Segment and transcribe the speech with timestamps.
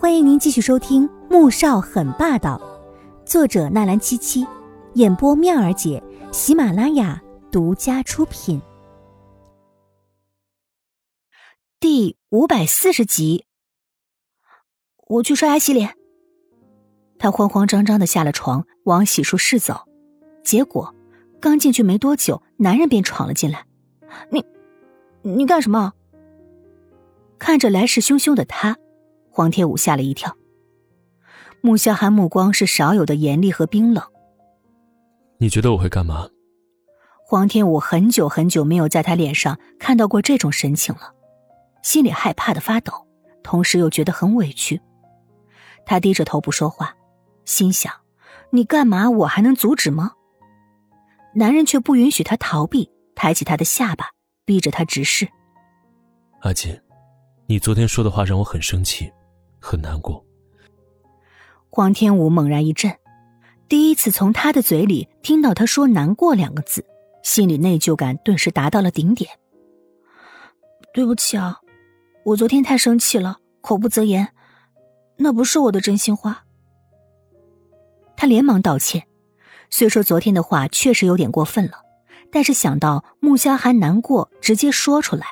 [0.00, 2.56] 欢迎您继续收听《穆少很霸道》，
[3.28, 4.46] 作者纳兰七七，
[4.94, 6.00] 演播妙儿姐，
[6.30, 8.62] 喜马拉雅独家出品。
[11.80, 13.44] 第五百四十集，
[15.08, 15.96] 我去刷牙洗脸。
[17.18, 19.88] 他慌慌张张的下了床，往洗漱室走，
[20.44, 20.94] 结果
[21.40, 23.66] 刚进去没多久，男人便闯了进来。
[24.30, 24.44] 你，
[25.22, 25.92] 你干什么？
[27.36, 28.76] 看着来势汹汹的他。
[29.38, 30.36] 黄天武吓了一跳，
[31.60, 34.02] 穆萧寒目光是少有的严厉和冰冷。
[35.38, 36.28] 你觉得我会干嘛？
[37.24, 41.12] 黄天武很久很久没有在他脸上看到过这种神情了，
[41.84, 42.92] 心里害怕的发抖，
[43.44, 44.80] 同时又觉得很委屈。
[45.86, 46.96] 他低着头不说话，
[47.44, 47.92] 心想：
[48.50, 49.08] 你干嘛？
[49.08, 50.14] 我还能阻止吗？
[51.36, 54.06] 男人却不允许他逃避，抬起他的下巴，
[54.44, 55.28] 逼着他直视。
[56.40, 56.76] 阿锦，
[57.46, 59.08] 你昨天说的话让我很生气。
[59.58, 60.24] 很难过。
[61.70, 62.96] 黄天武猛然一震，
[63.68, 66.84] 第一次从他的嘴里听到他说“难过”两个字，
[67.22, 69.30] 心里内疚感顿时达到了顶点。
[70.94, 71.60] 对不起啊，
[72.24, 74.28] 我昨天太生气了，口不择言，
[75.18, 76.44] 那不是我的真心话。
[78.16, 79.06] 他连忙道歉，
[79.70, 81.82] 虽说昨天的话确实有点过分了，
[82.32, 85.26] 但是想到穆萧寒难过，直接说出来，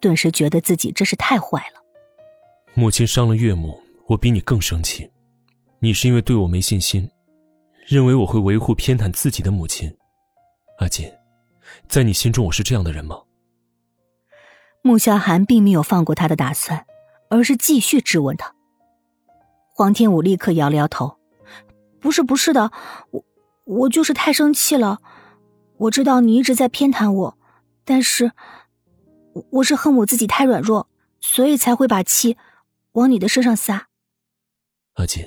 [0.00, 1.83] 顿时觉得自己真是太坏了。
[2.76, 5.08] 母亲伤了岳母，我比你更生气。
[5.78, 7.08] 你是因为对我没信心，
[7.86, 9.96] 认为我会维护偏袒自己的母亲。
[10.80, 11.08] 阿锦，
[11.88, 13.16] 在你心中我是这样的人吗？
[14.82, 16.84] 穆萧寒并没有放过他的打算，
[17.30, 18.52] 而是继续质问他。
[19.72, 21.16] 黄天武立刻摇了摇头
[22.02, 22.72] ：“不是，不是的，
[23.12, 23.24] 我
[23.66, 24.98] 我就是太生气了。
[25.76, 27.38] 我知道你一直在偏袒我，
[27.84, 28.32] 但是，
[29.50, 30.88] 我是恨我自己太软弱，
[31.20, 32.36] 所以才会把气。”
[32.94, 33.88] 往你的身上撒，
[34.94, 35.24] 阿锦，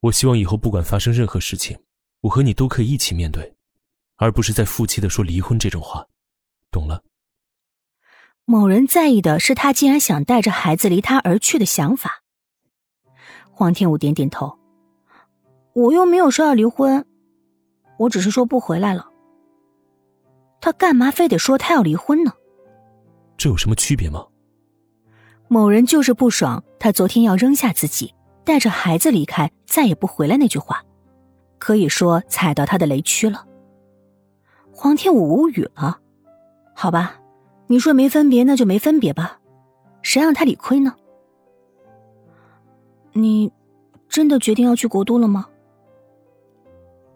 [0.00, 1.78] 我希望以后不管发生任何事情，
[2.22, 3.54] 我和你都可以一起面对，
[4.16, 6.04] 而不是在负气的说离婚这种话，
[6.72, 7.04] 懂了？
[8.44, 12.24] 某人在意的是他竟然想带着孩子离他而去的想法。
[13.52, 14.58] 黄天武点点头，
[15.74, 17.06] 我又没有说要离婚，
[17.96, 19.08] 我只是说不回来了。
[20.60, 22.32] 他干嘛非得说他要离婚呢？
[23.36, 24.26] 这有什么区别吗？
[25.52, 30.82] 某人就是不爽，他昨天要扔下自己，带着孩子离开，再也不回来那句话，
[31.58, 33.46] 可以说踩到他的雷区了。
[34.72, 36.00] 黄天武无语了。
[36.74, 37.20] 好吧，
[37.66, 39.40] 你说没分别，那就没分别吧，
[40.00, 40.94] 谁让他理亏呢？
[43.12, 43.52] 你
[44.08, 45.46] 真的决定要去国都了吗？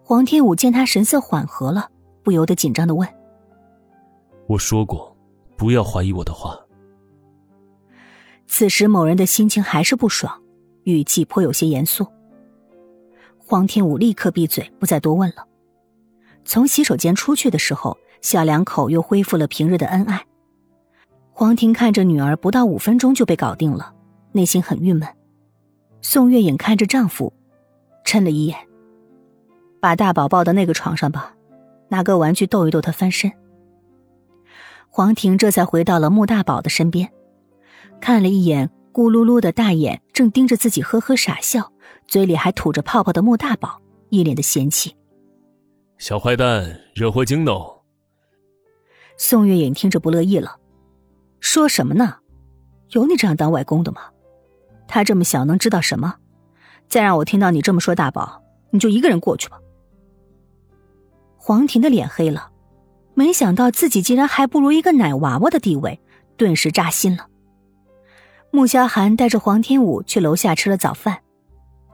[0.03, 1.89] 黄天武见他神色缓和了，
[2.21, 3.09] 不由得紧张的问
[4.45, 5.17] ：“我说过，
[5.55, 6.55] 不要怀疑我的话。”
[8.47, 10.41] 此时，某人的心情还是不爽，
[10.83, 12.07] 语气颇有些严肃。
[13.37, 15.45] 黄天武立刻闭嘴，不再多问了。
[16.43, 20.25] 从洗手间出去的时候，小两口又恢复了平日的恩爱。
[21.31, 23.93] 黄婷看着女儿不到五分钟就被搞定了，
[24.31, 25.07] 内心很郁闷。
[26.01, 27.31] 宋月影看着丈夫，
[28.05, 28.57] 嗔了一眼
[29.79, 31.35] ：“把大宝抱到那个床上吧，
[31.89, 33.31] 拿个玩具逗一逗他翻身。”
[34.89, 37.11] 黄婷这才回到了穆大宝的身边。
[37.99, 41.71] 看了一眼咕噜噜的大眼，正盯着自己呵呵傻笑，
[42.07, 44.95] 嘴里还吐着泡泡的穆大宝，一脸的嫌弃。
[45.97, 47.51] 小坏蛋，惹祸精呢。
[49.17, 50.57] 宋月影听着不乐意了，
[51.39, 52.17] 说什么呢？
[52.91, 54.01] 有你这样当外公的吗？
[54.87, 56.15] 他这么小，能知道什么？
[56.87, 59.59] 再让我听到你这么说大宝，你就一个人过去吧。
[61.35, 62.51] 黄婷的脸黑了，
[63.13, 65.99] 没想到自己竟然还不如一个奶娃娃的地位，
[66.37, 67.27] 顿时扎心了。
[68.51, 71.19] 穆萧寒带着黄天武去楼下吃了早饭，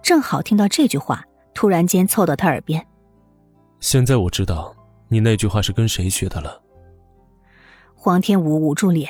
[0.01, 2.85] 正好听到这句话，突然间凑到他耳边。
[3.79, 4.73] 现在我知道
[5.09, 6.61] 你那句话是跟谁学的了。
[7.95, 9.09] 黄天武捂住脸。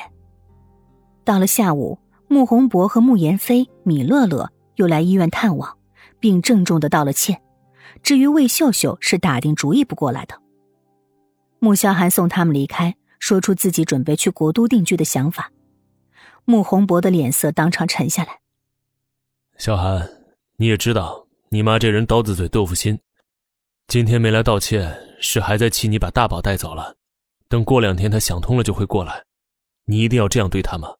[1.24, 5.76] 到了下午，穆宏博和穆言飞、米乐乐又来医院探望，
[6.18, 7.40] 并郑重的道了歉。
[8.02, 10.34] 至于魏秀秀，是打定主意不过来的。
[11.60, 15.50] 穆萧寒送他们离开，说出自己准备去国都定居的想法。
[16.46, 18.40] 穆宏博的脸色当场沉下来。
[19.56, 20.08] 小韩，
[20.56, 22.98] 你也知道，你妈这人刀子嘴豆腐心，
[23.86, 26.96] 今天没来道歉，是还在气你把大宝带走了。
[27.48, 29.24] 等过两天她想通了就会过来，
[29.86, 30.96] 你一定要这样对她吗？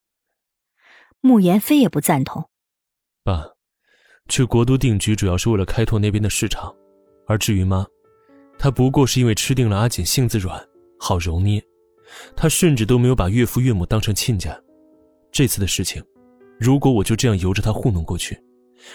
[1.21, 2.49] 穆言飞也不赞同。
[3.23, 3.45] 爸，
[4.29, 6.75] 去国都定居主要是为了开拓那边的市场，
[7.27, 7.87] 而至于妈，
[8.59, 10.67] 她不过是因为吃定了阿锦性子软，
[10.99, 11.63] 好揉捏，
[12.35, 14.59] 她甚至都没有把岳父岳母当成亲家。
[15.35, 16.01] 这次的事情，
[16.61, 18.41] 如果我就这样由着他糊弄过去，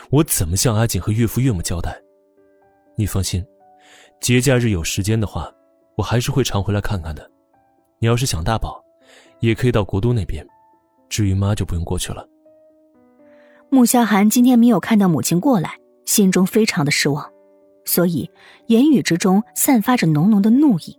[0.10, 2.02] 我怎么向阿锦和岳父岳母交代？
[2.96, 3.46] 你放心，
[4.22, 5.52] 节假日有时间的话，
[5.98, 7.30] 我还是会常回来看看的。
[8.00, 8.82] 你要是想大宝，
[9.42, 10.48] 也可以到国都那边。
[11.10, 12.26] 至于妈，就不用过去了。
[13.70, 17.30] 穆萧寒今天没有看到母亲过来，心中非常的失望，
[17.84, 18.32] 所以
[18.68, 20.98] 言语之中散发着浓浓的怒意。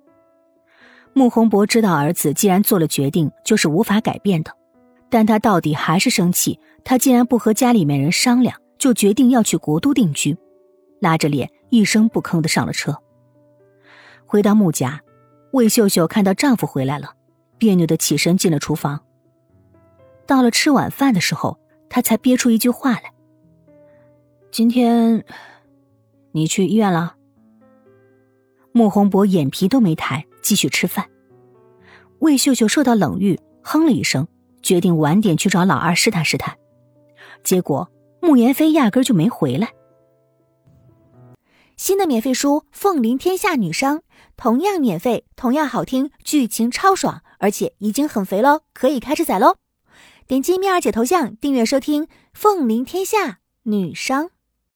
[1.15, 4.53] 穆宏博知道儿子既然做了决定，就是无法改变的，
[5.11, 6.59] 但他到底还是生气。
[6.83, 10.35] 他竟然不和家里面人商量，就决定要去国都定居，
[10.99, 12.97] 拉着脸一声不吭的上了车。
[14.25, 15.03] 回到穆家，
[15.53, 17.13] 魏秀秀看到丈夫回来了，
[17.59, 18.99] 别扭的起身进了厨房。
[20.27, 21.59] 到了吃晚饭的时候，
[21.91, 23.13] 她才憋出一句话来
[24.51, 25.23] ：“今天，
[26.33, 27.17] 你去医院了？”
[28.73, 31.05] 穆宏博眼皮都没抬，继续吃饭。
[32.21, 34.27] 魏秀秀受到冷遇，哼了一声，
[34.63, 36.57] 决定晚点去找老二试探试探。
[37.43, 37.89] 结果
[38.21, 39.73] 慕言飞压根就没回来。
[41.77, 43.99] 新的免费书《凤临天下女商》，
[44.37, 49.57] 同样免费，同样好听，剧情超爽，而且已经很肥喽，可以开始宰喽！
[50.27, 52.05] 点击蜜儿姐头像订阅收听
[52.35, 54.27] 《凤临天下女商》。